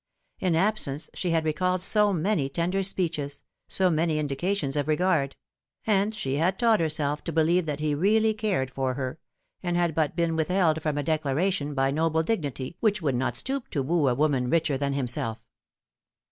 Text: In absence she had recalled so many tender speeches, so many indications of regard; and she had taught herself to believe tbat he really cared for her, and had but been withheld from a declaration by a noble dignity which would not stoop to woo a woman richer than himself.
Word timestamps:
In 0.39 0.55
absence 0.55 1.11
she 1.13 1.29
had 1.29 1.45
recalled 1.45 1.83
so 1.83 2.11
many 2.11 2.49
tender 2.49 2.81
speeches, 2.81 3.43
so 3.67 3.91
many 3.91 4.17
indications 4.17 4.75
of 4.75 4.87
regard; 4.87 5.35
and 5.85 6.15
she 6.15 6.37
had 6.37 6.57
taught 6.57 6.79
herself 6.79 7.23
to 7.25 7.31
believe 7.31 7.65
tbat 7.65 7.81
he 7.81 7.93
really 7.93 8.33
cared 8.33 8.71
for 8.71 8.95
her, 8.95 9.19
and 9.61 9.77
had 9.77 9.93
but 9.93 10.15
been 10.15 10.35
withheld 10.35 10.81
from 10.81 10.97
a 10.97 11.03
declaration 11.03 11.75
by 11.75 11.89
a 11.89 11.91
noble 11.91 12.23
dignity 12.23 12.77
which 12.79 13.03
would 13.03 13.13
not 13.13 13.37
stoop 13.37 13.67
to 13.69 13.83
woo 13.83 14.07
a 14.07 14.15
woman 14.15 14.49
richer 14.49 14.75
than 14.75 14.93
himself. 14.93 15.45